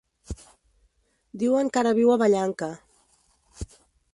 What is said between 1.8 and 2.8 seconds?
ara viu a Vallanca.